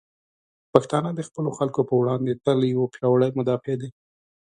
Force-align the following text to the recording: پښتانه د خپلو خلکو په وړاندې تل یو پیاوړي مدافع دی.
پښتانه 0.73 1.09
د 1.15 1.19
خپلو 1.27 1.49
خلکو 1.57 1.81
په 1.89 1.93
وړاندې 2.01 2.39
تل 2.43 2.59
یو 2.73 2.91
پیاوړي 2.93 3.29
مدافع 3.39 3.73
دی. 3.81 3.89